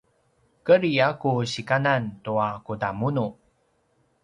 kedri 0.65 0.91
a 1.07 1.07
ku 1.21 1.29
sikanan 1.51 2.03
tua 2.23 2.47
kudamunu 2.65 3.27